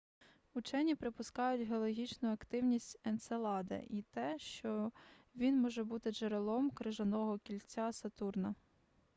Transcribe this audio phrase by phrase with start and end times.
[0.53, 4.91] учені припускають геологічну активність енцелада й те що
[5.35, 8.55] він може бути джерелом крижаного кільця сатурна